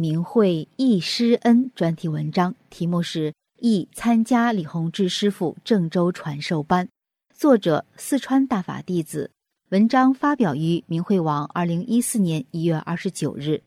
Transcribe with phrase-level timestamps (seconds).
[0.00, 6.86] 明慧忆师恩专题文章，题目是《忆参加李洪志师傅郑州传授班》，
[7.34, 9.32] 作者四川大法弟子。
[9.70, 13.60] 文章发表于明慧网，二零一四年一月二十九日。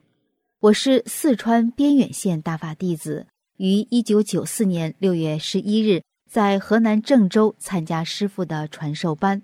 [0.62, 3.28] 我是四川边远县大法弟子，
[3.58, 9.42] 于一九九四年六月十一日在河南郑州参加师傅的传授班。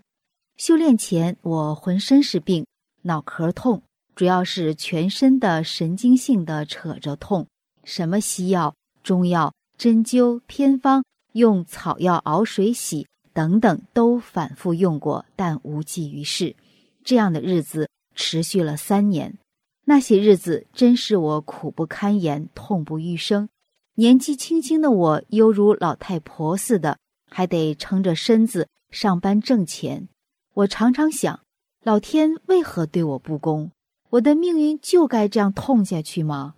[0.56, 2.66] 修炼前，我浑身是病，
[3.02, 3.84] 脑壳痛，
[4.18, 7.46] 主要是全身的神经性的扯着痛。
[7.84, 8.74] 什么西药、
[9.04, 13.06] 中药、针灸、偏方，用草药熬水洗。
[13.32, 16.56] 等等都反复用过，但无济于事。
[17.04, 19.38] 这样的日子持续了三年，
[19.86, 23.48] 那些日子真是我苦不堪言、痛不欲生。
[23.94, 26.98] 年纪轻轻的我，犹如老太婆似的，
[27.30, 30.10] 还得撑着身子上班挣钱。
[30.56, 31.40] 我常常想，
[31.84, 33.70] 老天为何对我不公？
[34.10, 36.56] 我的命运就该这样痛下去吗？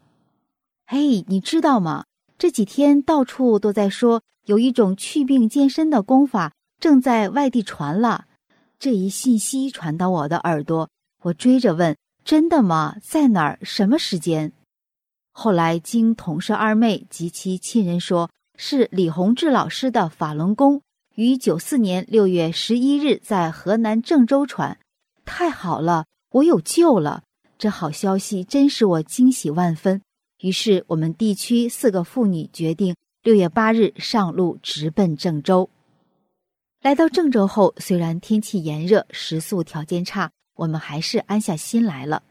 [0.85, 2.05] 嘿，你知道吗？
[2.37, 6.53] 这几天到处都在说，有一种祛病健身的功法。
[6.79, 8.27] 正在外地传了，
[8.79, 10.89] 这一信息传到我的耳朵，
[11.23, 12.95] 我追着问：“真的吗？
[13.01, 13.59] 在哪儿？
[13.63, 14.53] 什么时间？”
[15.33, 20.81] 后来经同事二妹及其亲人说，是李洪志老师的法轮功
[21.15, 24.79] 于九四年六月十一日在河南郑州传。
[25.25, 27.23] 太好了，我有救了！
[27.59, 30.01] 这好消息真使我惊喜万分。
[30.39, 35.69] 于是我们地区四个妇女决定六月八日上路，直奔郑州。
[36.81, 42.23] 来到郑州后，虽然天气炎热，食宿条件差，我们还是安下心来了。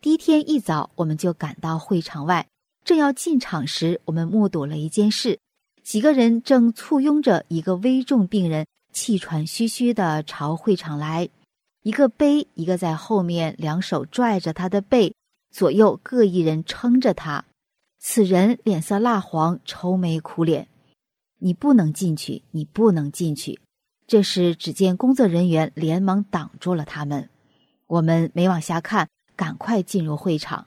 [0.00, 2.48] 第一天一早，我们就赶到会场外，
[2.84, 5.38] 正要进场时，我们目睹了一件事：
[5.84, 11.28] 几个人正簇拥着一个危重病人，气喘吁吁地朝会场来，
[11.82, 15.14] 一个背，一个在后面，两手拽着他的背，
[15.50, 17.44] 左右各一人撑着他。
[17.98, 20.68] 此人脸色蜡黄，愁眉苦脸。
[21.38, 23.58] 你不能进去，你不能进去。
[24.06, 27.28] 这时，只见工作人员连忙挡住了他们。
[27.88, 30.66] 我们没往下看，赶快进入会场。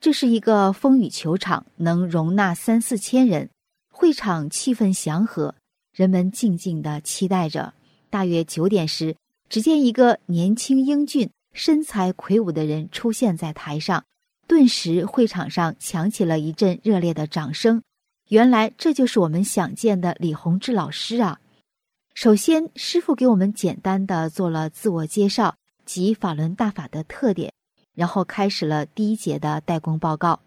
[0.00, 3.50] 这是一个风雨球场，能容纳三四千人。
[3.90, 5.54] 会场气氛祥和，
[5.92, 7.74] 人们静静的期待着。
[8.10, 9.16] 大约九点时，
[9.48, 14.04] 只见一个年轻英俊、身材魁梧的人出现在台上，
[14.46, 17.82] 顿时会场上响起了一阵热烈的掌声。
[18.28, 21.38] 原来，这就是我们想见的李洪志老师啊！
[22.14, 27.52] 首先，师傅给我们简单的做了自我介绍及法轮大法的特点，
[27.94, 30.40] 然后开始了第一节的代工报告。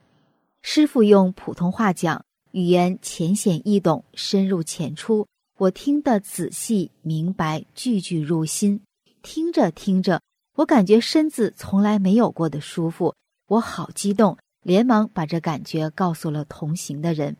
[0.63, 5.27] 师傅用普通话讲，语言浅显易懂，深入浅出，
[5.57, 8.81] 我听得仔细明白，句句入心。
[9.21, 10.21] 听着听着，
[10.55, 13.13] 我感觉身子从来没有过的舒服，
[13.47, 17.35] 我好激动，连忙把这感觉告诉了同行的人。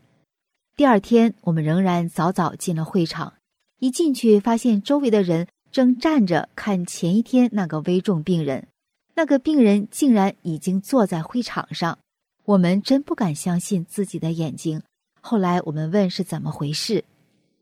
[0.76, 3.34] 第二天，我们仍然早早进了会场。
[3.80, 8.68] 一进去，发现周围的人正站着看前一天那个危重病人，
[9.16, 11.98] 那个病人竟然已经坐在会场上，
[12.46, 14.82] 我们真不敢相信自己的眼睛。
[15.22, 17.04] 后来我们问是怎么回事，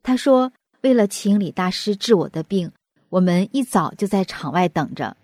[0.04, 0.52] 他说
[0.82, 2.72] ：“为了请李大师治我的病，
[3.10, 5.18] 我们一早就在场外等着。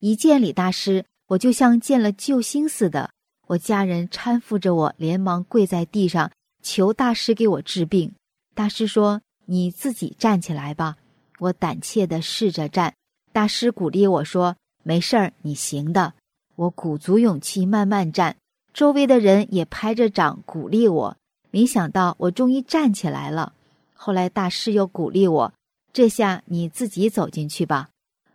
[0.00, 3.10] 一见李大师，我就像见了救星似的，
[3.48, 6.30] 我家人搀扶着我，连忙跪在地上
[6.62, 8.12] 求大师给我治病。
[8.54, 10.96] 大师说。”你自己站起来吧，
[11.38, 12.92] 我胆怯的试着站。
[13.32, 16.14] 大师鼓励我说：“没事儿，你行的。”
[16.56, 18.34] 我鼓足勇气慢慢站，
[18.72, 21.16] 周围的人也拍着掌鼓励我。
[21.52, 23.52] 没想到我终于站起来了。
[23.94, 25.54] 后来大师又鼓励我
[25.96, 27.88] ：“这下你自己走进去吧。”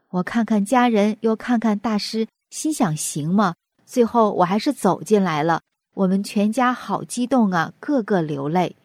[0.10, 3.54] 我看看家人，又看看大师，心想：“行吗？”
[3.86, 5.62] 最后我还是走进来了。
[5.94, 8.76] 我们全家好激动啊，个个流泪。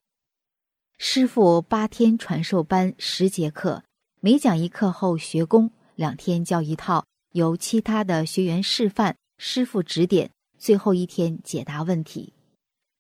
[0.99, 3.83] 师傅八天传授班十节课，
[4.21, 12.35] 每讲一课后学功，两天教一套，由其他的学员示范，师傅指点，最后一天解答问题。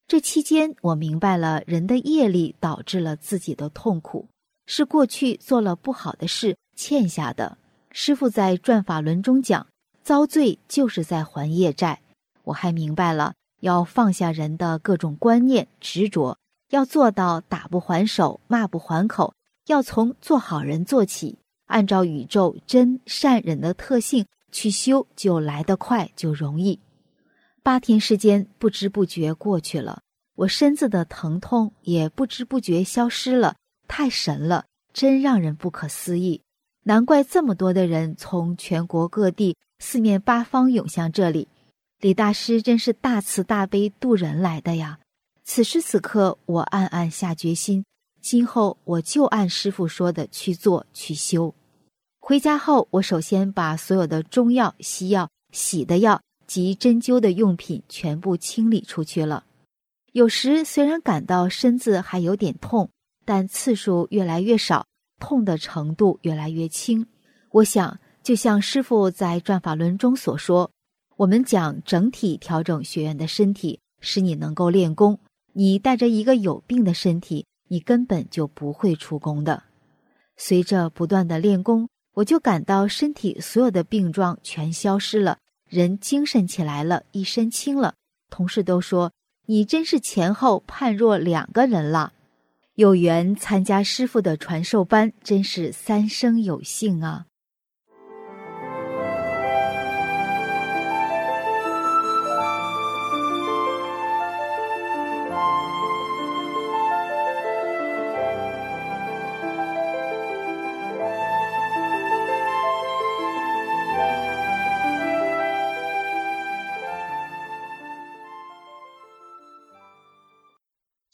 [0.08, 4.26] 这期间，我明白了人的业力导致了自己的痛苦，
[4.66, 7.56] 是过去做了不好的事欠下的。
[7.90, 9.66] 师傅在转法轮中讲，
[10.02, 12.00] 遭罪就是在还业债。
[12.44, 16.38] 我还明白了，要放下人的各种观念执着，
[16.70, 19.34] 要做到打不还手，骂不还口，
[19.66, 26.78] 要从做好人做起，按照宇宙真善忍的特性去修，就来得快，就容易。
[27.62, 30.02] 八天时间不知不觉过去了，
[30.36, 36.42] 我身子的疼痛也不知不觉消失了，太神了，真让人不可思议。
[36.84, 41.48] 难怪这么多的人从全国各地、四面八方涌向这里，
[42.00, 45.00] 李大师真是大慈大悲渡人来的呀！
[45.44, 47.84] 此时此刻，我暗暗下决心，
[48.20, 51.54] 今后我就按师傅说的去做去修。
[52.20, 59.44] 回家后，我首先把所有的中药、西药、洗的药及针灸的用品全部清理出去了。
[60.12, 62.90] 有时虽然感到身子还有点痛，
[63.26, 64.86] 但次数越来越少。
[65.18, 67.06] 痛的程度越来越轻，
[67.50, 70.70] 我想，就像师傅在转法轮中所说，
[71.16, 75.18] 我们讲整体调整学员的身体，使你能够练功。
[75.54, 79.62] 你带着一个有病的身体，你根本就不会出功的。
[80.36, 87.94] 随着不断的练功，我就感到身体所有的病状全消失了，人精神起来了，一身轻了。
[88.28, 89.10] 同事都说，
[89.46, 92.12] 你真是前后判若两个人了。
[92.76, 97.24] 有缘参加师傅的传授班，真是三生有幸啊！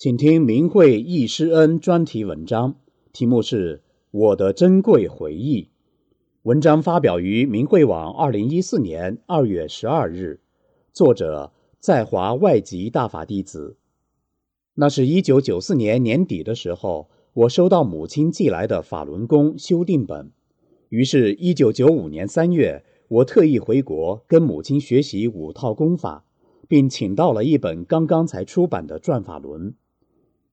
[0.03, 2.75] 请听明慧易师恩专题文章，
[3.13, 3.79] 题目是
[4.11, 5.63] 《我的珍贵回忆》。
[6.43, 10.41] 文章发表于明慧网，二零一四年二月十二日。
[10.93, 13.77] 作者在华外籍大法弟子。
[14.75, 20.33] 那是一九九四年年底的时候，我收到母亲寄来的法轮功修订本。
[20.89, 26.25] 于是，一九九五年三月，我特意回国跟母亲学习五套功法，
[26.67, 29.71] 并请到了一本刚刚才出版的《转法轮》。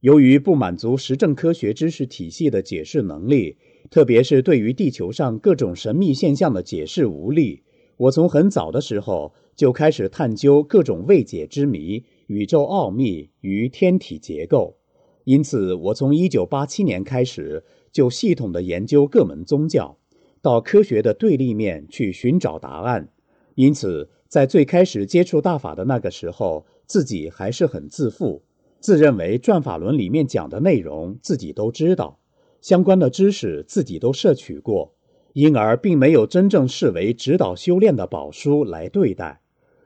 [0.01, 3.57] 由于不满足实证科学知识体系的解释能力，
[3.89, 7.63] 特别是对于地球上各种神秘现象的解释无力，
[7.97, 14.77] 我从很早的时候就开始探究各种未解之谜、宇宙奥秘与天体结构。
[15.25, 19.97] 因此，我从1987年开始就系统的研究各门宗教，
[20.41, 23.09] 到科学的对立面去寻找答案。
[23.55, 28.43] 因此，在最开始接触大法的那个时候，自己还是很自负。
[28.79, 32.19] 自认为转法轮里面讲的内容自己都知道，
[32.61, 34.93] 相关的知识自己都摄取过，
[35.33, 39.41] 因而并没有真正视为指导修炼的宝书来对待，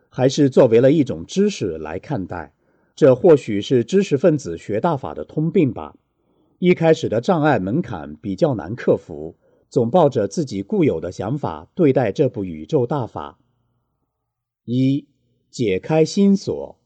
[0.10, 2.54] 还是作为了一种知识来看待。
[2.95, 5.96] 这或许是知识分子学大法的通病吧。
[6.60, 9.36] 一开始的障碍门槛比较难克服，
[9.69, 13.39] 总抱着自己固有的想法对待这部宇宙大法。
[14.65, 15.08] 一，
[15.50, 16.79] 解开心锁。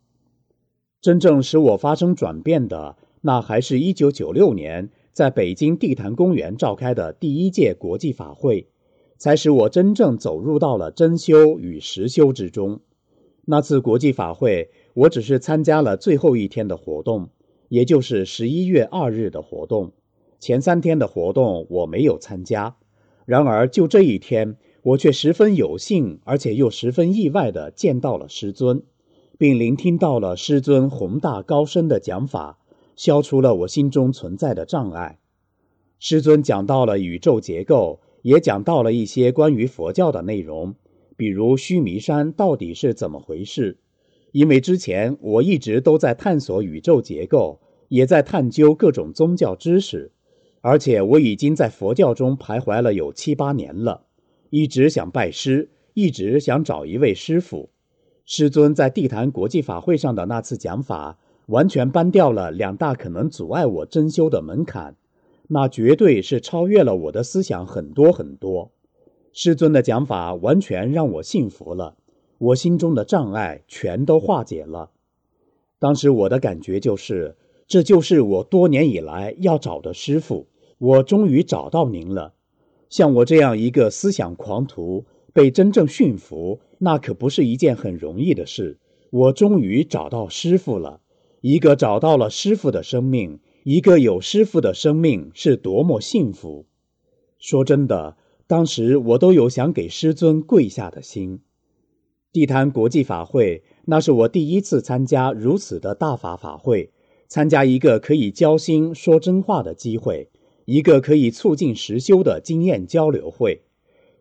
[1.00, 8.68] 真正使我发生转变的，那还是一九九六年在北京地坛公园召开的第一届国际法会，
[9.18, 12.80] 才使我真正走入到了真修与实修之中。
[13.46, 17.30] 那次国际法会，我只是参加了最后一天的活动，
[17.70, 19.94] 也就是十一月二日的活动。
[20.39, 22.75] 前三天的活动我没有参加。
[23.25, 28.84] 然而就这一天，我却十分有幸，而且又十分意外地见到了师尊。
[29.38, 32.58] 并聆听到了师尊宏大高深的讲法，
[32.96, 35.20] 消除了我心中存在的障碍。
[36.00, 40.75] 师尊讲到了宇宙结构，也讲到了一些关于佛教的内容，
[41.15, 43.77] 比如须弥山到底是怎么回事。
[44.32, 50.12] 因为之前我一直都在探索宇宙结构，也在探究各种宗教知识，
[50.62, 54.06] 而且我已经在佛教中徘徊了有七八年了，
[54.50, 57.70] 一直想拜师，一直想找一位师傅。
[58.29, 64.98] 师尊在地坛国际法会上的那次讲法，完全搬掉了两大可能阻碍我真修的门槛，
[65.48, 68.69] 那绝对是超越了我的思想很多很多。
[69.31, 71.96] 师尊的讲法完全让我信服了，
[72.38, 74.89] 我心中的障碍全都化解了。
[75.79, 80.48] 当时我的感觉就是，这就是我多年以来要找的师傅，
[80.79, 82.34] 我终于找到您了。
[82.89, 85.05] 像我这样一个思想狂徒。
[85.38, 88.79] 被真正驯服，那可不是一件很容易的事。
[89.12, 91.01] 我终于找到师傅了，
[91.41, 96.65] 一个找到了师傅的生命，一个有师傅的生命是多么幸福。
[97.38, 98.17] 说真的，
[98.48, 101.41] 当时我都有想给师尊跪下的心。
[102.34, 106.89] 地坛国际法会，那是我第一次参加如此的大法法会，
[107.27, 110.32] 参加一个可以交心说真话的机会，
[110.65, 113.62] 一个可以促进实修的经验交流会。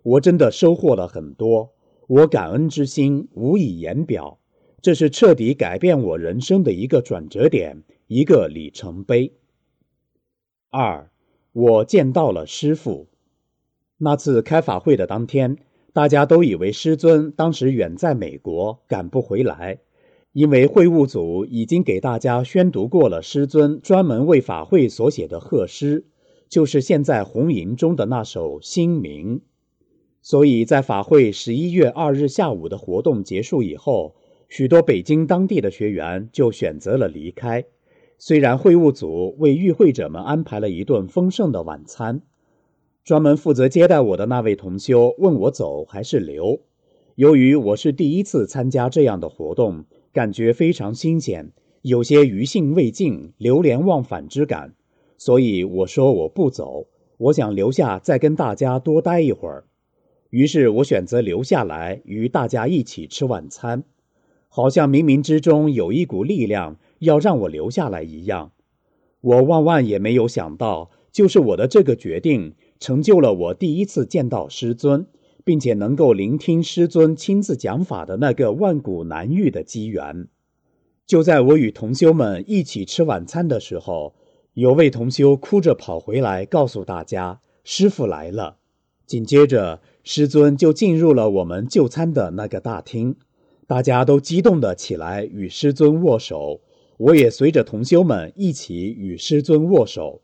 [0.07, 1.73] 我真的收获了很多，
[2.07, 4.39] 我感恩之心无以言表。
[4.81, 9.33] 这是彻底改变我人生的一个转折点，一个里程碑。
[10.71, 11.11] 二，
[11.53, 13.09] 我见到了师傅。
[13.99, 15.57] 那次开法会的当天，
[15.93, 19.81] 大家都以为师尊当时远在美国，赶不回来，
[20.33, 26.05] 因为会务组已经给大家宣读过了师尊专门为法会所写的贺诗，
[26.49, 29.39] 就是现在红吟中的那首《新名》。
[30.27, 34.17] 所以在法会十一月二日下午的活动结束以后，
[34.49, 37.65] 许多北京当地的学员就选择了离开。
[38.19, 42.23] 虽然会务组为与会者们安排了一顿丰盛的晚餐，
[43.05, 46.59] 专门负责接待我的那位同修问我走还是留。
[47.15, 51.53] 由于我是第一次参加这样的活动，感觉非常新鲜，
[51.83, 54.75] 有些余兴未尽、流连忘返之感，
[55.17, 59.63] 所以我说我不走，我想留下再跟大家多待一会儿。
[60.31, 63.85] 于是我选择留下来与大家一起吃晚餐，
[64.49, 68.53] 好像冥冥之中有一股力量要让我留下来一样。
[69.21, 75.07] 我万万也没有想到，就是我的这个决定，成就了我第一次见到师尊，
[75.45, 80.29] 并且能够聆听师尊亲自讲法的那个万古难遇的机缘。
[81.07, 84.15] 就在我与同修们一起吃晚餐的时候，
[84.55, 88.57] 有位同修哭着跑回来告诉大家：“师傅来了。”
[89.07, 89.81] 紧接着。
[90.09, 93.17] 师尊就进入了我们就餐的那个大厅，
[93.67, 96.61] 大家都激动地起来与师尊握手，
[96.97, 100.21] 我也随着同修们一起与师尊握手。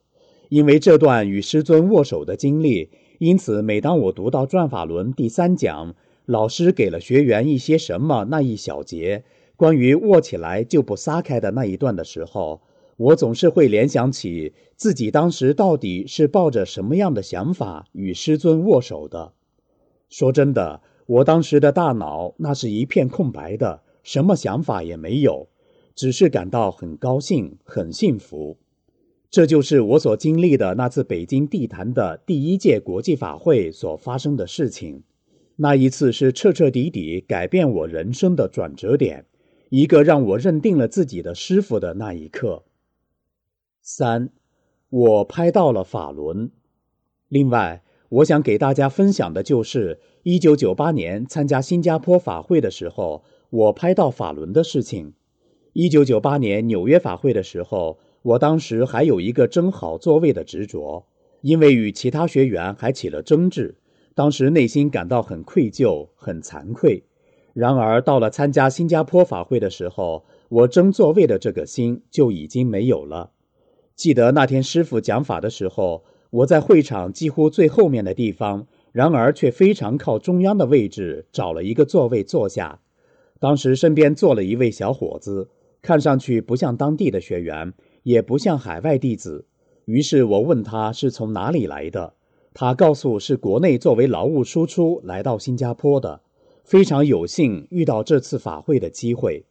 [0.51, 5.97] 因为这段与师尊握手的经历，因此每当我读到《转法轮》第三讲，
[6.27, 9.25] 老师给了学员一些什么那一小节，
[9.57, 12.61] 关于握起来就不撒开的那一段的时候，
[12.97, 19.33] 我总是会联想起自己当时到底是抱着什么样的想法与师尊握手的。
[20.12, 25.49] 说真的，我当时的大脑那是一片空白的，什么想法也没有，
[25.95, 28.59] 只是感到很高兴、很幸福。
[29.31, 35.02] 这就是我所经历的那次北京地坛的第一届国际法会所发生的事情。
[35.57, 39.25] 那一次是彻彻底底改变我人生的转折点，
[39.71, 42.64] 一个让我认定了自己的师傅的那一刻。
[43.81, 44.28] 三，
[44.90, 46.50] 我拍到了法轮。
[47.28, 47.83] 另外。
[48.12, 55.14] 我想给大家分享的就是，一九九八年参加新加坡法会的时候，我拍到法轮的事情。
[55.73, 61.07] 一九九八年纽约法会的时候，我当时还有一个争好座位的执着，
[61.40, 63.76] 因为与其他学员还起了争执，
[64.14, 67.04] 当时内心感到很愧疚、很惭愧。
[67.54, 73.31] 然而到了参加新加坡法会的时候，我争座位的这个心就已经没有了。
[73.97, 76.04] 记得那天师傅讲法的时候。
[76.33, 82.81] 我在会场几乎最后面的地方，然而却非常靠中央的位置找了一个座位坐下。
[83.39, 85.51] 当时身边坐了一位小伙子，
[85.83, 89.45] 看上去不像当地的学员，也不像海外弟子。
[89.85, 92.15] 于是我问他是从哪里来的，
[92.55, 96.23] 他告诉是国内作为劳务输出来到新加坡的，
[96.65, 99.45] 非常有幸遇到这次法会的机会。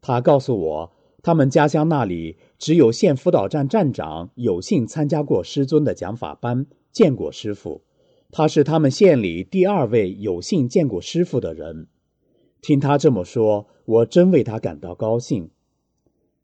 [0.00, 0.92] 他告诉我。
[1.26, 7.82] 他们家乡那里只有县辅导站站长有幸参加过师尊的讲法班，见过师傅。
[8.30, 11.88] 他是他们县里第二位有幸见过师傅的人。
[12.62, 15.50] 听他这么说，我真为他感到高兴。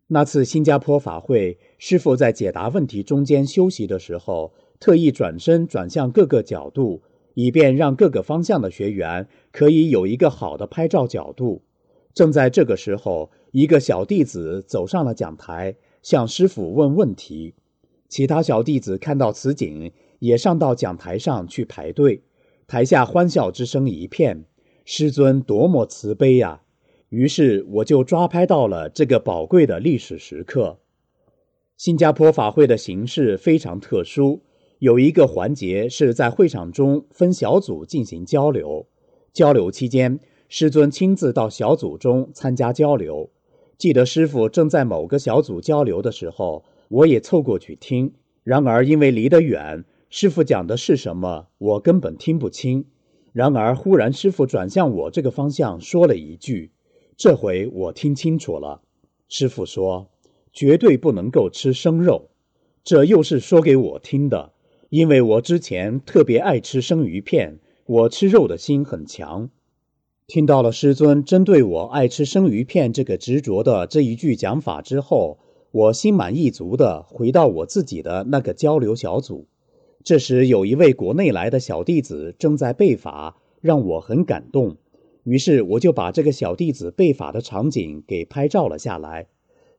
[0.09, 7.02] 那次新加坡法会，师傅在解答问题中间休息的时候，特意转身转向各个角度，
[7.35, 11.62] 以便让各个方向的学员可以有一个好的拍照角度。
[12.12, 13.31] 正在这个时候。
[13.52, 17.54] 一个小弟子走上了讲台，向师傅问问题。
[18.09, 22.23] 其他小弟子看到此景，也上到讲台上去排队。
[22.66, 24.45] 台下欢笑之声一片。
[24.85, 26.62] 师尊多么慈悲呀！
[27.11, 30.78] 于是我就抓拍到了这个宝贵的历史时刻。
[31.76, 34.42] 新加坡法会的形式非常特殊，
[34.80, 38.87] 有一个环节是在会场中分小组进行交流。
[39.33, 43.30] 交流期间，师尊亲自到小组中参加交流。
[43.80, 48.12] 记得师傅正在某个小组交流的时候，我也凑过去听。
[48.44, 52.84] 然而因为离得远，师傅讲的是什么，我根本听不清。
[53.32, 56.72] 然而忽然师傅转向我这个方向说了一句
[57.16, 58.82] ：“这回我听清楚了。”
[59.30, 60.10] 师傅说
[60.52, 62.28] ：“绝对不能够吃生肉。”
[62.84, 64.52] 这又是说给我听的。
[64.90, 69.49] 因为我之前特别爱吃生鱼片，我吃肉的心很强。
[70.30, 75.38] 听到了师尊针对我爱吃生鱼片这个执着的这一句讲法之后，
[75.72, 79.49] 我心满意足的回到我自己的那个交流小组。
[80.04, 84.76] 这时，有一位国内来的小弟子正在背法，让我很感动。
[85.25, 89.26] 于是，我就把这个小弟子背法的场景给拍照了下来。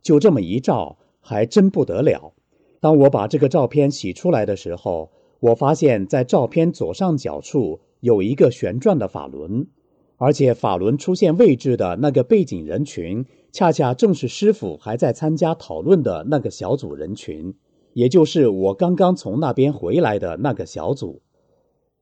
[0.02, 2.34] 就这么一照，还真不得了。
[2.82, 9.68] 当我把这个照片洗出来的时候，我发现在照片左上角处有一个旋转的法轮。
[10.22, 17.56] 而且法轮出现位置的那个背景人群，恰恰正是师傅还在参加讨论的那个小组人群，
[17.94, 21.24] 也就是我刚刚从那边回来的那个小组。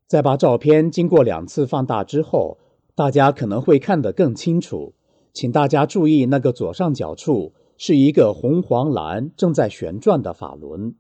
[0.06, 2.58] 在把照片经过两次放大之后，
[2.94, 4.94] 大家可能会看得更清楚。
[5.32, 10.94] 请大家注意，那个左上角处是一个红黄蓝正在旋转的法轮。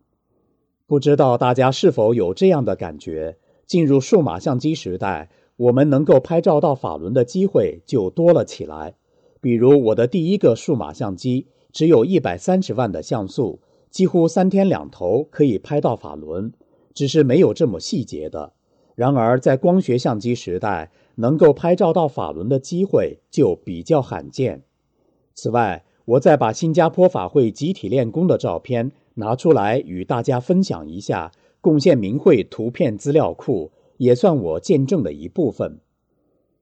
[0.88, 3.36] 不知道大家是否有这样的感觉？
[3.66, 5.30] 进入数码相机时代。
[5.60, 8.96] 我们能够拍照到法轮的机会就多了起来。
[9.42, 16.54] 比如我的第一个数码相机只有一百三十万的像素，几乎三天两头可以拍到法轮，
[16.94, 18.54] 只是没有这么细节的。
[18.96, 24.64] 然而在光学相机时代，能够拍照到法轮的机会就比较罕见。
[25.34, 33.72] 此外，我再把新加坡法会集体练功的照片拿出来与大家分享一下，贡献明慧图片资料库。
[34.00, 35.80] 也算我见证的一部分。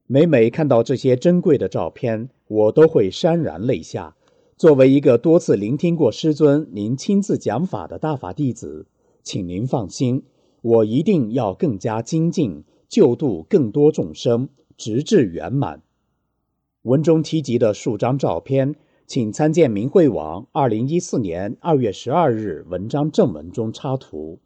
[0.08, 4.16] 每每看到这些珍贵的照片，我都会潸然泪下。
[4.58, 8.88] 作为一个多次聆听过师尊您亲自讲法的大法弟子，
[9.22, 10.24] 请您放心，
[10.62, 15.84] 我一定要更加精进，救度更多众生，直至圆满。
[16.82, 24.40] 文中提及的数张照片，请参见明慧网二零一四年二月十二日文章正文中插图。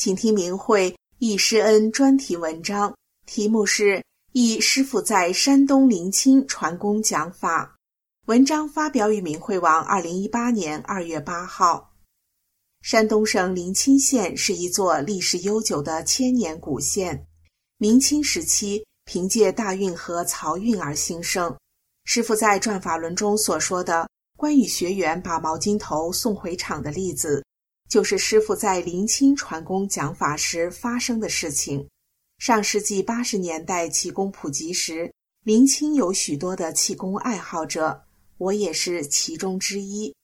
[0.00, 3.96] 请听明慧易师恩专题文章，题目是
[4.32, 7.76] 《易师傅在山东临清传功讲法》。
[8.26, 11.92] 文章发表于明慧网，二零一八年二月八号。
[12.80, 17.26] 山东省临清县是一座历史悠久的千年古县，
[17.76, 21.54] 明清时期凭借大运河漕运而兴盛。
[22.06, 24.08] 师傅在转法轮中所说的
[24.38, 27.44] 关于学员把毛巾头送回厂的例子。
[27.90, 31.86] 就是师傅在临清传功讲法时发生的事情。
[32.38, 38.04] 上世纪八十年代气功普及时，临清有许多的气功爱好者，
[38.38, 40.14] 我也是其中之一。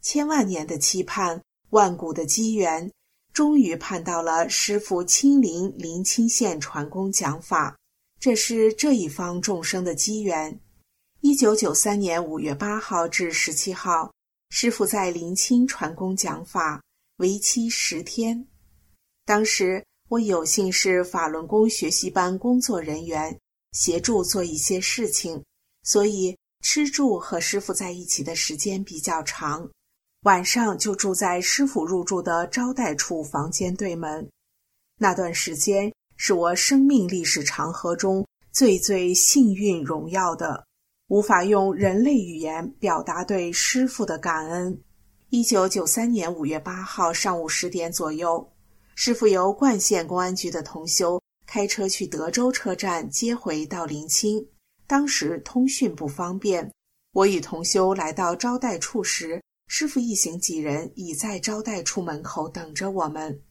[0.00, 2.90] 千万年的期盼，万古的机缘，
[3.34, 7.76] 终于盼到了师傅亲临临清县传功讲法，
[8.18, 10.58] 这是这一方众生的机缘。
[11.20, 14.10] 一九九三年五月八号至十七号。
[14.50, 16.82] 师傅在临清传功讲法，
[17.16, 18.46] 为期十天。
[19.24, 23.38] 当时我有幸是法轮功学习班工作人员，
[23.72, 25.42] 协助做一些事情，
[25.84, 29.70] 所以吃住和师傅在一起的时间比较长。
[30.22, 34.28] 晚上就住在师傅入住的招待处房间对门。
[34.98, 40.66] 那段时间是我生命历史长河中最最幸运荣耀的。
[41.10, 44.80] 无法用人类语言表达对师傅的感恩。
[45.30, 48.48] 一九九三年五月八号上午十点左右，
[48.94, 54.46] 师傅由冠县公安局的同修开车去德州车站接回到临清。
[54.86, 56.72] 当时通讯不方便，
[57.12, 63.42] 我与同修来到招待处时，师傅一行几人已在招待处门口等着我们。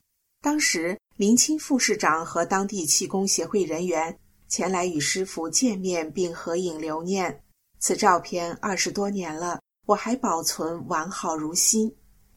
[0.41, 4.17] 当时临清副市长和当地气功协会人员
[4.47, 7.43] 前来与师傅见面并合影留念。
[7.79, 11.93] 此照片二十多年了，我还保存完好如新。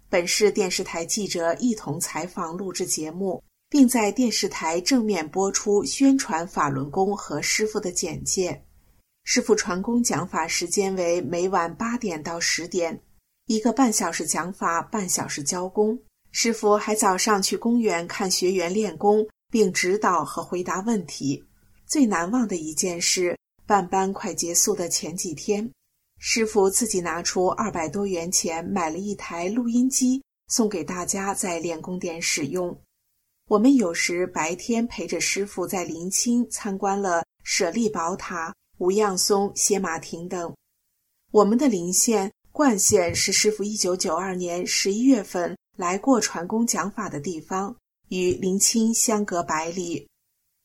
[0.08, 8.64] 本市电视台记者一同采访录制节目，并在电视台正面播出宣传法轮功和师傅的简介。
[9.24, 13.02] 师傅传功讲法时间为每晚八点到十点，
[13.46, 15.98] 一个半小时讲法，半小时教功。
[16.30, 21.44] 师傅还早上去公园看学员练功，并指导和回答问题。
[21.86, 23.36] 最难忘的一件事。
[23.72, 25.66] 办班快结束的前几天，
[26.18, 32.78] 师傅自己拿出二百多元钱买了一台录音机，送给大家在练功点使用。
[33.48, 40.54] 我们有时白天陪着师傅在临清参观了舍利宝塔、无恙松、歇马亭等。
[41.30, 47.74] 我们的临县冠县是师傅一九九二年十一月份来过传功讲法的地方，
[48.10, 50.06] 与临清相隔百里。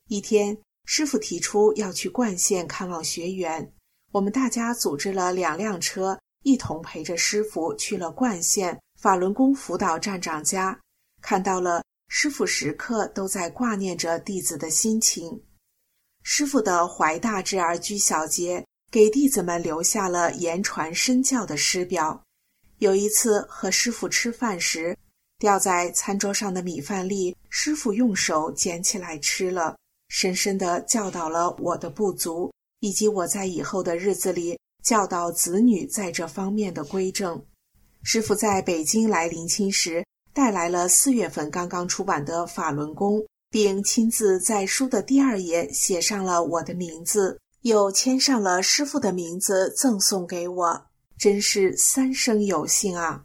[0.10, 3.73] 一天，师傅提出要去冠县看望学员，
[4.13, 10.80] 我们大家组织了两辆车，一同陪着师傅去了冠县法轮功辅导站长家，
[11.21, 11.84] 看到了。
[12.10, 15.43] 师傅时刻都在挂念着弟子的心情。
[16.23, 22.23] 师傅的怀大志而居小节，给弟子们留下了言传身教的师表。
[22.78, 24.97] 有一次和师傅吃饭时，
[25.38, 29.76] 掉在餐桌上的米饭粒，师傅用手捡起来吃了，
[30.10, 37.43] 深深地教导了我的不足，以及我在以后的日子里教导子女在这方面的规正。
[38.04, 40.04] 师傅在北京来临清时。
[40.34, 43.17] 带来了四月份刚刚出版的《法轮功》，
[43.50, 50.86] 并亲自在书的第二页写上了我的名字，又签上了师傅的名字，赠送给我，
[51.17, 53.24] 真是三生有幸啊！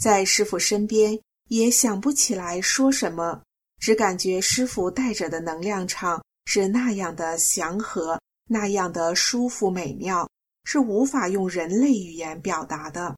[0.00, 3.42] 在师傅身边，也想不起来说什么，
[3.80, 10.28] 只感觉师傅带着的能量场是那样的祥和，那样的舒服美妙，
[10.64, 13.16] 是无法用人类语言表达的。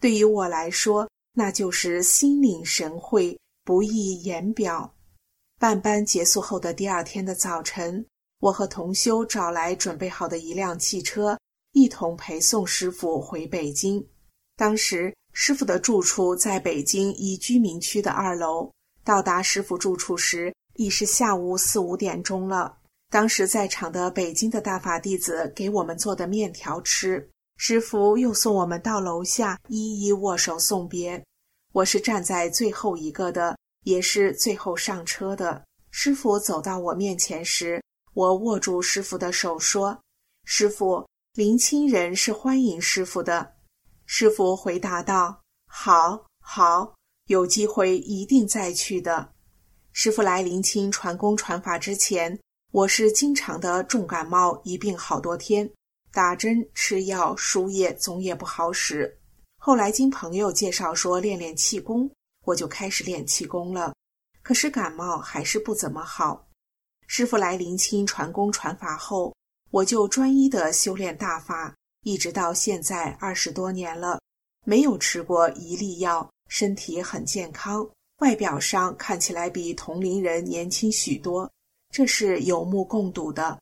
[0.00, 4.94] 对于我来说，那就是心领神会，不易言表。
[5.60, 8.04] 办班结束后的第二天的早晨，
[8.40, 11.38] 我和同修找来准备好的一辆汽车，
[11.72, 14.04] 一同陪送师傅回北京。
[14.56, 18.70] 当时师傅的住处在北京一居民区的二楼。
[19.08, 22.76] 到达师傅住处时，已是下午四五点钟了。
[23.08, 31.24] 当时在场的北京的大法弟子给我们做的面条吃，师傅又送我们到楼下，一一握手送别。
[31.72, 35.64] 我是站在最后一个的，也是最后上车的。
[35.90, 39.98] 师傅走到我面前时，我握住师傅的手说
[40.44, 43.54] ：“师傅，林清人是欢迎师傅的。”
[44.04, 46.94] 师傅回答道：“好，好，
[47.28, 49.32] 有机会一定再去的。”
[49.92, 52.38] 师傅来临清传功传法之前，
[52.72, 55.68] 我是经常的重感冒，一病好多天，
[56.12, 59.18] 打针吃药输液总也不好使。
[59.58, 62.10] 后来经朋友介绍说练练气功，
[62.44, 63.94] 我就开始练气功了。
[64.42, 66.48] 可是感冒还是不怎么好。
[67.06, 69.34] 师傅来临清传功传法后，
[69.70, 74.20] 我就专一的修炼大法，一直到现在二十多年了，
[74.64, 81.48] 没有吃过一粒药，身体很健康，外表上看起来比同龄人年轻许多，
[81.90, 83.58] 这是有目共睹的。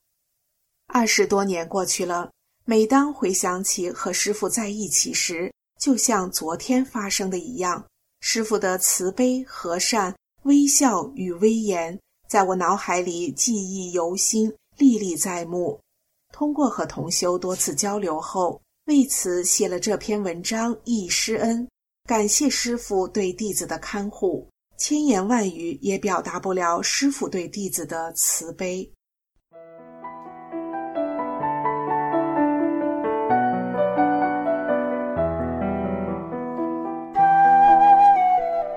[0.87, 2.31] 二十多年过去了，
[2.64, 7.85] 每当回想起和师傅在一起时，就像昨天发生的一样，
[8.20, 15.79] 师傅的慈悲、和善、微笑与威严，在我脑海里记忆犹新，历历在目。
[16.33, 21.68] 通过和同修多次交流后，为此写了这篇文章忆师恩，
[22.07, 28.88] 感谢师傅对弟子的看护，千言万语也表达不了师傅对弟子的慈悲。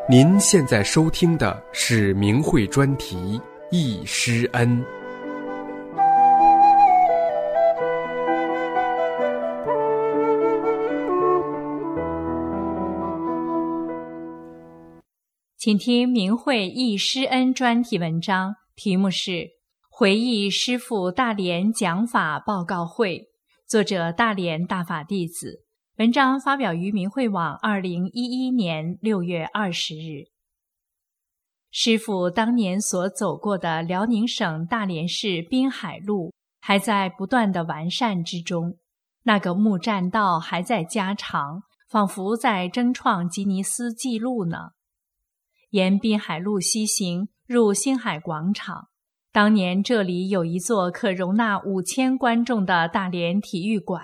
[0.09, 3.39] 您现在收听的是明慧专题
[3.69, 4.83] 《忆师恩》。
[15.69, 19.31] 请听明慧忆师恩专题文章，题目是
[19.91, 23.19] 《回忆师父大连讲法报告会》，
[23.67, 25.67] 作者大连大法弟子。
[25.97, 30.25] 文章发表于明慧网，二零一一年六月二十日。
[31.69, 38.75] 师傅当年所走过的辽宁省大连市滨海路还在不断的完善之中，
[39.21, 44.71] 那个木栈道还在加长，仿佛在争创吉尼斯纪录呢。
[45.71, 48.87] 沿滨海路西行，入星海广场。
[49.31, 54.01] 当年这里有一座可容纳五千观众的大连体育馆。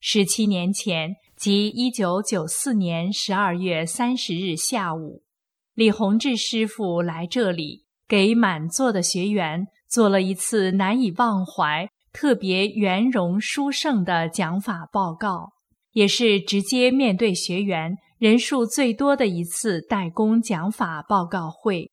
[0.00, 5.22] 十七年前，即一九九四年十二月三十日下午，
[5.74, 15.52] 李洪志师傅来这里给满座的学员做了一次难以忘怀、特别圆融殊胜的讲法报告，
[15.92, 21.90] 也是直接面对学员人数最多的一次代工讲法报告会。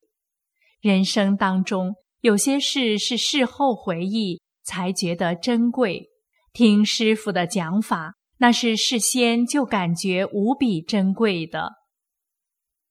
[0.80, 6.08] 人生当中有些事是事后回忆才觉得珍贵。
[6.52, 11.72] 听师傅的讲法，那是事先就感觉无比珍贵的。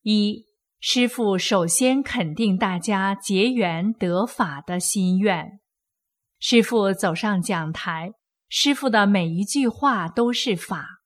[0.01, 0.43] 一
[0.81, 5.61] 师傅首先肯定大家结缘得法的心愿。
[6.41, 8.11] 师傅走上讲台，
[8.49, 10.98] 师傅的每一句话都是法。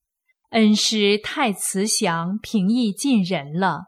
[0.53, 3.85] 恩师太慈祥、平易近人了，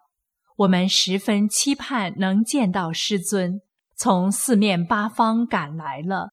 [0.58, 3.62] 我们十分期盼能见到师尊，
[3.96, 6.32] 从四面八方赶来了，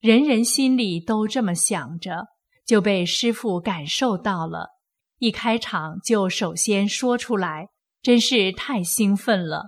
[0.00, 2.28] 人人心里都这么想着，
[2.64, 4.70] 就被师父感受到了。
[5.18, 7.68] 一开场就首先说出来。
[8.00, 9.64] 真是太兴奋了，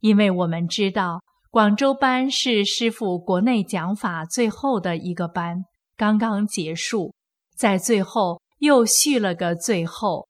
[0.00, 5.64] 因为我们知道广州班是师傅国内讲法最后的一个班，
[5.96, 7.14] 刚刚结束，
[7.56, 10.26] 在最后又续了个最后，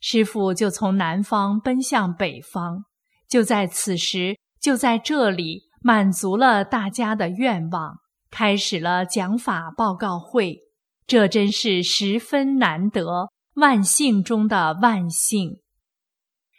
[0.00, 2.84] 师傅就从南方奔向北方，
[3.28, 7.96] 就在此时，就在这里满足了大家的愿望，
[8.30, 10.58] 开始了讲法报告会，
[11.06, 15.58] 这真是十分难得，万幸中的万幸。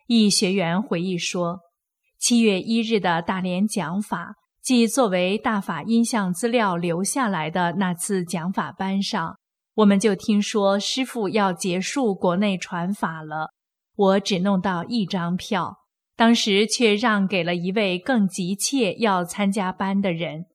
[0.08, 1.60] 一学员回忆说
[2.18, 9.38] ：“七月一日的大连讲法，即作为大法音像资料留下来的那次讲法班上，
[9.78, 13.52] 我们就听说师傅要结束国内传法了。
[13.96, 15.78] 我只弄到一张票，
[16.16, 20.46] 当时却让给了一位更急切要参加班的人，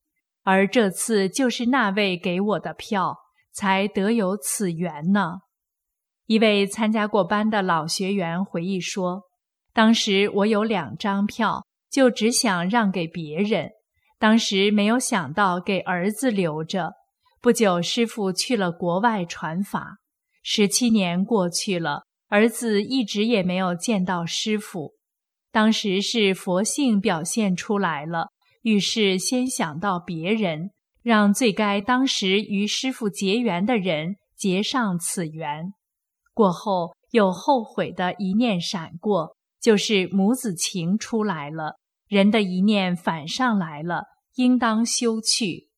[0.43, 3.17] 而这次就是那位给我的票，
[3.53, 5.43] 才得有此缘呢。”
[6.27, 9.23] 一位参加过班的老学员回忆说。
[9.75, 13.71] 当时我有两张票，就只想让给别人。
[14.19, 16.93] 当时没有想到给儿子留着。
[17.43, 19.97] 不久，师傅去了国外传法。
[20.45, 24.93] 十七年过去了，儿子一直也没有见到师傅。
[25.51, 28.29] 当时是佛性表现出来了，
[28.63, 30.71] 于是先想到别人，
[31.03, 35.73] 让最该当时与师傅结缘的人结上此缘。
[36.33, 39.37] 过后有后悔的一念闪过。
[39.61, 41.77] 就是母子情出来了，
[42.09, 45.69] 人的一念反上来了，应当修去。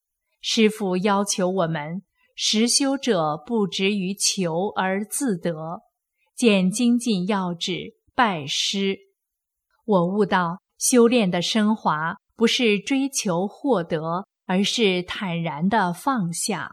[0.47, 2.03] 师父要求我们
[2.37, 5.81] 实修者不执于求而自得，
[6.37, 8.99] 见精进要旨，拜师。
[9.87, 16.73] 我悟到修炼的升华不是追求获得，而是坦然的放下。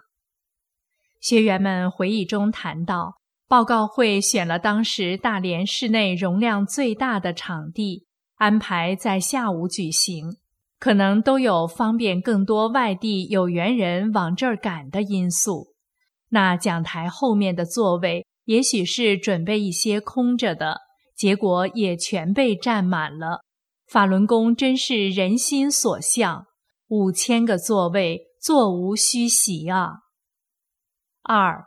[1.22, 3.22] 学员们回忆中谈到。
[3.48, 8.06] 报告会选了当时大连市内容量最大的场地，
[8.36, 10.38] 安排在下午举行，
[10.82, 15.76] 可能都有方便更多外地有缘人往这儿赶的因素。
[16.30, 20.78] 那讲台后面的座位，也许是准备一些空着的，
[21.16, 23.42] 结果也全被占满了。
[23.88, 26.48] 法轮功真是人心所向，
[26.88, 30.00] 五千个座位，座无虚席啊！
[31.22, 31.66] 二。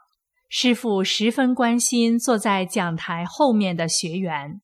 [0.48, 4.60] 师傅十分关心坐在讲台后面的学员。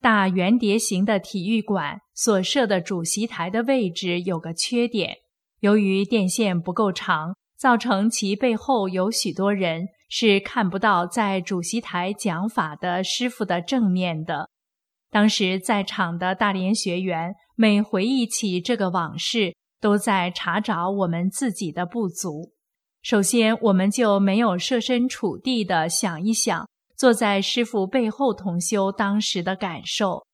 [0.00, 5.16] 大圆碟形的体育馆所设的主席台的位置有个缺点，
[5.60, 14.48] 由于电线不够长，造成其背后有许多人是看不到在主席台讲法的师傅的正面的。
[15.10, 22.52] 当时在场的大连学员每回忆起这个往事，都在查找我们自己的不足。
[23.02, 30.26] 首先，我们就没有设身处地的想一想，坐在师傅背后同修当时的感受。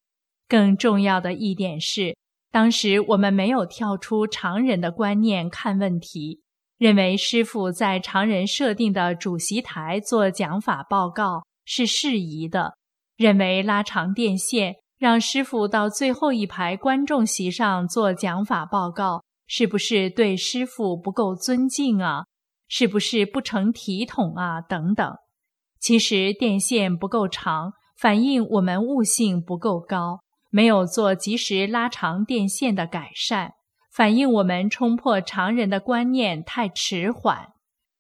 [0.49, 2.17] 更重要的一点是，
[2.51, 6.41] 当时我们没有跳出常人的观念看问题，
[6.79, 12.75] 认为师傅在常人设定的主席台做讲法报告是适宜的，
[13.17, 22.25] 认为拉长电线让师傅到最后一排观众席上做讲法报告，是不是对师傅不够尊敬啊？
[22.69, 24.61] 是不是不成体统啊？
[24.61, 25.15] 等等，
[25.85, 33.51] 其实电线不够长，反映我们悟性不够高，没有做及时拉长电线的改善，
[33.93, 37.49] 反映我们冲破常人的观念太迟缓。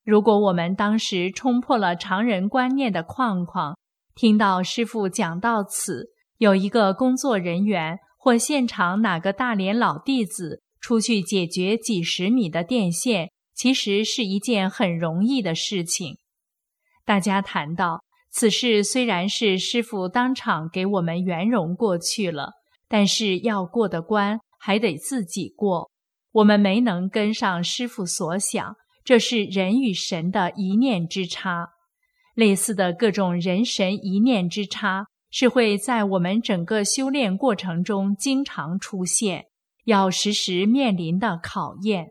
[0.02, 3.76] 如果我们当时冲破了常人观念的框框，
[4.14, 6.06] 听到师傅讲到此，
[6.38, 13.28] 有一个工作人员或现场哪个大连老弟子出去解决几十米的电线。
[13.54, 16.16] 其实是一件很容易的事情。
[17.04, 22.52] 大家谈到此事，虽然是师傅当场给我们圆融过去了，
[22.88, 25.90] 但是要过的关还得自己过。
[26.32, 31.68] 我们没能跟上师傅所想，这是人与神的一念之差。
[32.34, 39.44] 类似的各种人神一念之差，是会在我们整个修炼过程中经常出现，
[39.84, 42.08] 要时时面临的考验。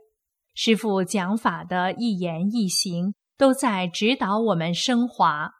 [0.56, 5.52] 师傅讲法的一言一行，都在指导我们升华。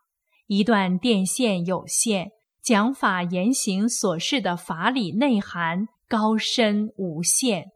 [0.48, 2.30] 一段电线有限，
[2.62, 7.72] 讲法言行所示的法理内涵高深无限。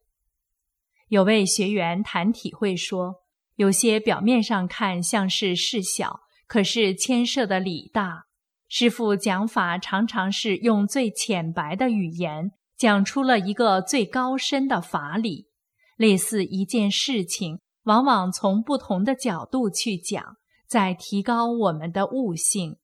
[1.08, 3.16] 有位学员谈体会说，
[3.56, 8.26] 有些表面上看像是事小，可是牵涉的理大。
[8.68, 15.48] 师父讲法常常是用最浅白的语言讲出了一个最高深的法理，
[15.96, 20.36] 类似一件事情，往往从不同的角度去讲，
[20.68, 22.76] 在提高我们的悟性。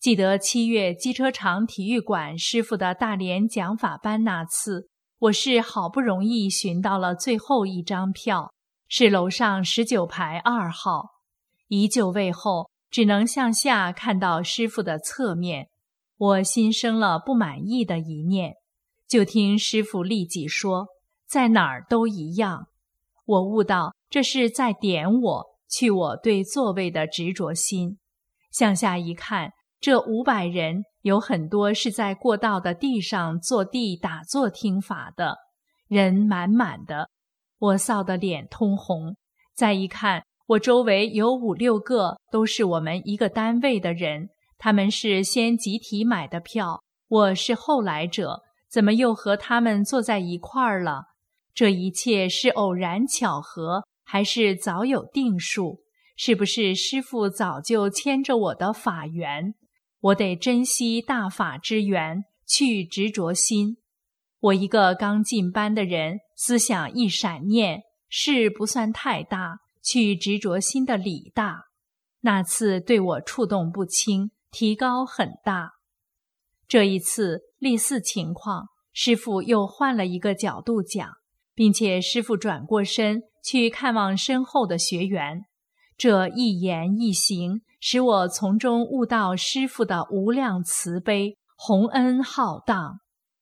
[0.00, 4.88] 记得七月机车厂体育馆师傅的大连讲法班那次。
[5.18, 8.52] 我是好不容易寻到了最后一张票，
[8.88, 11.10] 是楼上十九排二号。
[11.68, 15.68] 一就位后，只能向下看到师傅的侧面，
[16.16, 18.56] 我心生了不满意的一念。
[19.06, 20.88] 就听师傅立即说
[21.26, 22.66] ：“在哪儿都一样。”
[23.26, 27.98] 我悟到这是在点我去我对座位的执着心。
[28.50, 30.82] 向下一看，这五百人。
[31.02, 35.36] 有很多是在过道的地上坐地打坐听法的
[35.86, 37.08] 人，满满的，
[37.60, 39.14] 我臊得脸通红。
[39.54, 51.04] 再一看，我周围有五六个都是我们一个单位的人，他们是先集体买的票，我是后来者，怎么又和他们坐在一块儿了？
[51.56, 55.80] 这一切是偶然巧合，还是早有定数？
[56.14, 59.54] 是不是师傅早就牵着我的法缘？
[60.00, 63.78] 我得珍惜大法之缘，去执着心。
[64.38, 71.62] 我一个刚进班的人，思想一闪念，事不算太大，去执着心的理大。
[72.20, 75.70] 那次对我触动不轻，提高很大。
[76.68, 81.14] 这一次类似情况，师傅又换了一个角度讲，
[81.56, 85.46] 并且师傅转过身去看望身后的学员，
[85.98, 87.62] 这一言一行。
[87.78, 92.98] 使我从中悟到师傅的无量慈悲、宏恩浩荡，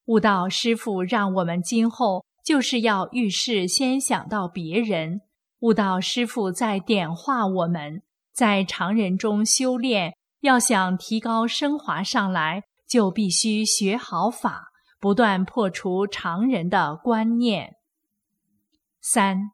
[0.07, 5.21] 悟到师傅让我们今后就是要遇事先想到别人，
[5.61, 8.03] 悟到师傅在点化我们，
[8.35, 14.67] 在常人中修炼，要想提高升华上来，就必须学好法，
[15.01, 17.77] 不断破除常人的观念。
[19.07, 19.51] 三，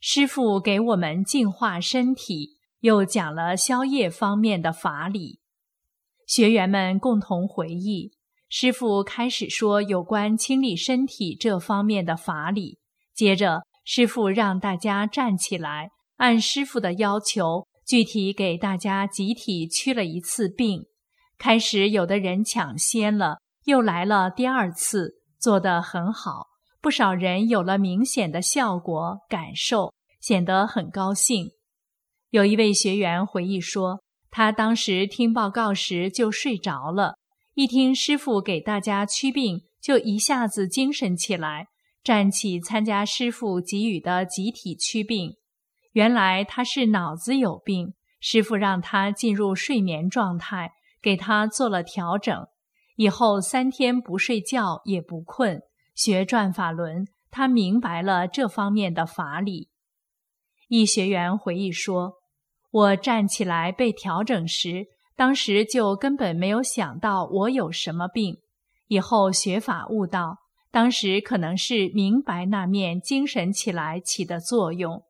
[0.00, 2.56] 师傅给我们净化身体。
[2.80, 5.40] 又讲了宵夜方面的法理，
[6.26, 8.12] 学员们共同回忆。
[8.48, 12.78] 师傅开始说有关清理身体这方面的法理，
[13.14, 20.86] 接着师傅让大家站起来，按师傅的要求，具体给大家集体驱了一次病。
[21.36, 26.46] 开始有的人抢先了，又来了第二次，做得很好，
[26.84, 31.52] 不少人有了明显的效果感受，显得很高兴。
[32.28, 37.14] 有一位学员回忆说，他当时听报告时就睡着了，
[37.54, 41.68] 一听师傅给大家驱病，就一下子精神起来，
[42.02, 45.36] 站起参加师傅给予的集体驱病。
[45.92, 52.46] 原来他是脑子有病，师傅让他进入睡眠状态，给他做了调整，
[52.96, 55.62] 以后三天不睡觉也不困，
[55.94, 59.68] 学转法轮，他明白了这方面的法理。
[60.68, 62.14] 一学员回忆说。
[62.74, 68.38] 我站起来被调整时，当时就根本没有想到我有什么病。
[68.88, 70.38] 以后学法悟道，
[70.72, 75.04] 当时可能是明白那面精神起来起的作用，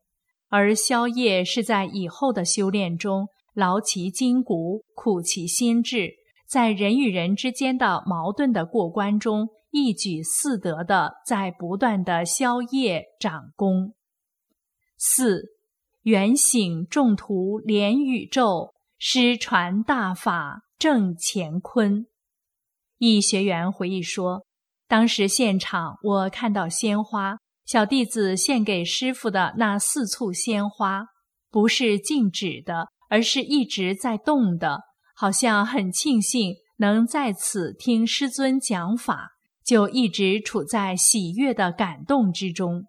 [0.49, 6.13] 而宵夜是在以后的修炼中劳其筋骨、苦其心志，
[6.47, 13.93] 在人与人之间的矛盾的过关中一举四得的在不断的宵夜长功。
[14.97, 15.53] 四。
[16.03, 22.05] 圆醒众徒连宇宙，师传大法正乾坤。
[22.99, 24.45] 一学员回忆说，
[24.87, 31.07] 当时现场我看到鲜花，小弟子献给师傅的那四簇鲜花，
[31.49, 34.81] 不是静止的，而是一直在动的，
[35.15, 39.31] 好像很庆幸能在此听师尊讲法，
[39.65, 42.85] 就一直处在喜悦的感动之中。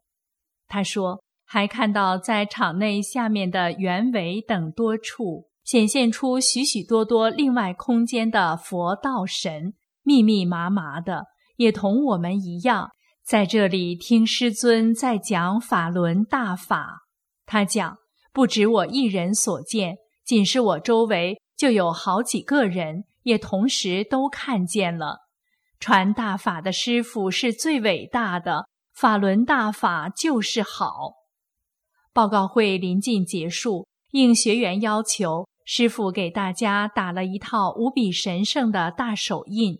[0.69, 1.23] 他说。
[1.49, 12.91] 还看到在场内下面的圆围等多处显现出许许多多另外空间的佛道神，密密麻麻的，也同我们一样，
[13.25, 17.03] 在这里听师尊在讲法轮大法。
[17.45, 17.97] 他讲，
[18.33, 25.26] 不止我一人所见，仅是我周围就有好几个人，也同时都看见了。
[25.79, 31.15] 传大法的师傅是最伟大的，法轮大法就是好。
[32.13, 39.77] 报告会临近结束，应学员要求，师傅给大家打了一套无比神圣的大手印。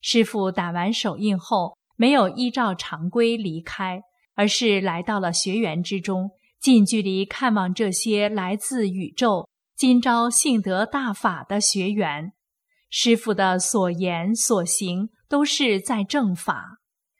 [0.00, 4.00] 师傅打完手印后，没有依照常规离开，
[4.34, 12.32] 而是来到了学员之中，近距离看望这些来自宇宙、今朝幸得大法的学员。
[12.88, 16.78] 师傅的所言所行都是在正法。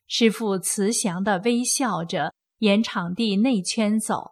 [0.08, 4.30] 师傅慈祥地微笑着，沿场地内圈走，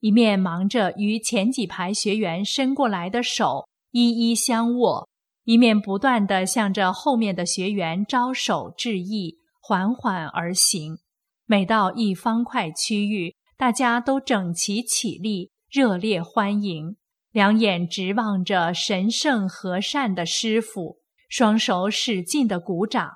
[0.00, 5.08] 一面忙着与前几排学员伸过来的手一一相握，
[5.44, 10.98] 一面不断地向着后面的学员招手致意，缓缓而行。
[11.46, 16.96] 每到一方块区域，大家都整齐起立，热烈欢迎，
[17.32, 20.97] 两眼直望着神圣和善的师傅，
[21.28, 23.10] 双手使劲地鼓掌。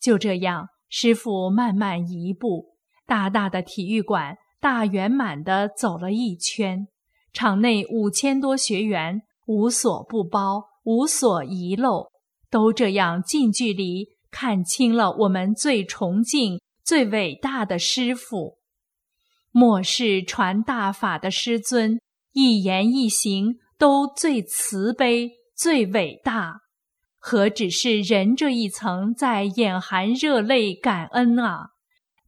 [0.00, 0.68] 就这样。
[0.90, 6.88] 师傅慢慢一步，大大的体育馆大圆满地走了一圈，
[7.30, 12.10] 场内五千多学员无所不包，无所遗漏，
[12.48, 18.56] 都这样近距离看清了我们最崇敬、最伟大的师傅。
[19.50, 22.00] 末世传大法的师尊，
[22.32, 26.62] 一言一行都最慈悲、最伟大。
[27.30, 31.72] 何止是人这一层在眼含热泪感恩啊！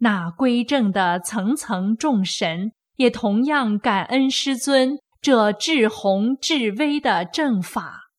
[0.01, 8.11] 那归正的层层众神也同样感恩师尊这至宏至威的正法，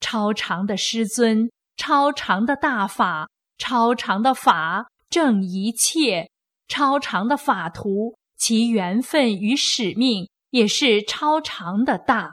[0.00, 6.28] 超长的师尊，超长的大法，超长的法正一切，
[6.66, 12.32] 超长的法图，其缘分与使命也是超长的大，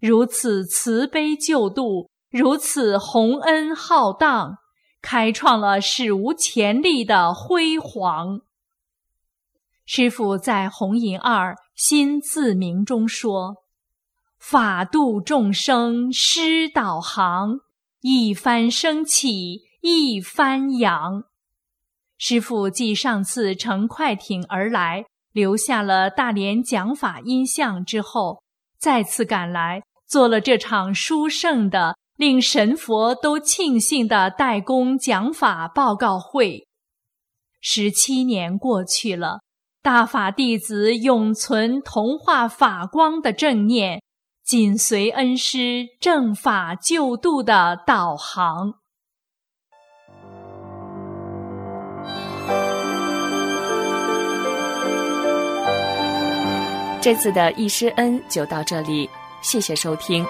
[0.00, 2.08] 如此慈悲救度。
[2.36, 4.58] 如此洪恩浩荡，
[5.00, 8.40] 开创了史无前例的辉煌。
[9.86, 13.58] 师父在红银二心自明中说
[14.36, 17.60] ：“法度众生，师导航，
[18.00, 21.22] 一帆升起，一帆扬。”
[22.18, 28.42] 师父继上次乘快艇而来，留下了大连讲法音像之后，
[28.76, 31.94] 再次赶来，做了这场殊胜的。
[32.16, 36.68] 令神佛都庆幸的代工讲法报告会，
[37.60, 39.40] 十七年过去了，
[39.82, 44.00] 大法弟子永存同化法光的正念，
[44.44, 48.74] 紧随恩师正法救度的导航。
[57.00, 59.10] 这次的易师恩就到这里，
[59.42, 60.24] 谢谢收听。